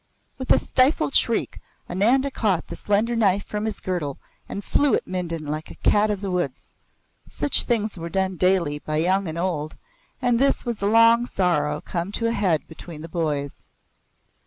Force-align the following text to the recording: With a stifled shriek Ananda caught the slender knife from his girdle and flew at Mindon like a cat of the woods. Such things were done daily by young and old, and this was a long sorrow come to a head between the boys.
With 0.39 0.51
a 0.51 0.57
stifled 0.57 1.13
shriek 1.13 1.59
Ananda 1.87 2.31
caught 2.31 2.69
the 2.69 2.75
slender 2.75 3.15
knife 3.15 3.45
from 3.45 3.65
his 3.65 3.79
girdle 3.79 4.17
and 4.49 4.63
flew 4.63 4.95
at 4.95 5.05
Mindon 5.05 5.45
like 5.45 5.69
a 5.69 5.75
cat 5.75 6.09
of 6.09 6.21
the 6.21 6.31
woods. 6.31 6.73
Such 7.29 7.65
things 7.65 7.99
were 7.99 8.09
done 8.09 8.35
daily 8.35 8.79
by 8.79 8.97
young 8.97 9.27
and 9.27 9.37
old, 9.37 9.75
and 10.19 10.39
this 10.39 10.65
was 10.65 10.81
a 10.81 10.87
long 10.87 11.27
sorrow 11.27 11.81
come 11.81 12.11
to 12.13 12.25
a 12.25 12.31
head 12.33 12.67
between 12.67 13.03
the 13.03 13.09
boys. 13.09 13.67